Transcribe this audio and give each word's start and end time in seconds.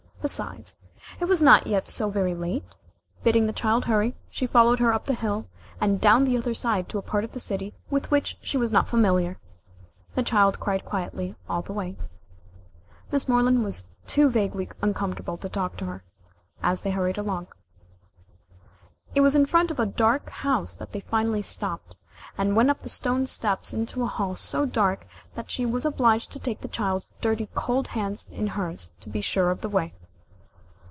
Besides, 0.21 0.77
it 1.19 1.25
was 1.25 1.41
not 1.41 1.65
yet 1.65 1.87
so 1.87 2.11
very 2.11 2.35
late. 2.35 2.63
Bidding 3.23 3.47
the 3.47 3.51
child 3.53 3.85
hurry, 3.85 4.15
she 4.29 4.45
followed 4.45 4.77
her 4.77 4.93
up 4.93 5.05
the 5.05 5.15
hill, 5.15 5.47
and 5.79 5.99
down 5.99 6.25
the 6.25 6.37
other 6.37 6.53
side 6.53 6.87
to 6.89 6.99
a 6.99 7.01
part 7.01 7.23
of 7.23 7.31
the 7.31 7.39
city 7.39 7.73
with 7.89 8.11
which 8.11 8.37
she 8.39 8.55
was 8.55 8.71
not 8.71 8.87
familiar. 8.87 9.39
The 10.13 10.21
child 10.21 10.59
cried 10.59 10.85
quietly 10.85 11.33
all 11.49 11.63
the 11.63 11.73
way. 11.73 11.97
Miss 13.11 13.27
Moreland 13.27 13.63
was 13.63 13.85
too 14.05 14.29
vaguely 14.29 14.69
uncomfortable 14.79 15.37
to 15.37 15.49
talk 15.49 15.75
to 15.77 15.85
her, 15.85 16.03
as 16.61 16.81
they 16.81 16.91
hurried 16.91 17.17
along. 17.17 17.47
It 19.15 19.21
was 19.21 19.35
in 19.35 19.47
front 19.47 19.71
of 19.71 19.79
a 19.79 19.87
dark 19.87 20.29
house 20.29 20.75
that 20.75 20.91
they 20.91 20.99
finally 20.99 21.41
stopped, 21.41 21.95
and 22.37 22.55
went 22.55 22.69
up 22.69 22.81
the 22.83 22.89
stone 22.89 23.25
steps 23.25 23.73
into 23.73 24.03
a 24.03 24.05
hall 24.05 24.35
so 24.35 24.67
dark 24.67 25.07
that 25.33 25.49
she 25.49 25.65
was 25.65 25.83
obliged 25.83 26.31
to 26.33 26.39
take 26.39 26.61
the 26.61 26.67
child's 26.67 27.07
dirty 27.21 27.49
cold 27.55 27.87
hands 27.97 28.27
in 28.29 28.45
hers 28.45 28.91
to 28.99 29.09
be 29.09 29.21
sure 29.21 29.49
of 29.49 29.61
the 29.61 29.69
way. 29.69 29.95